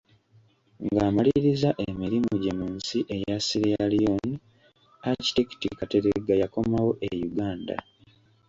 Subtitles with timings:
[0.85, 4.35] Ng’amalirizza emirimu gye mu nsi eya Sierra Leone,
[5.09, 7.75] Architect Kateregga yakomawo e Uganda.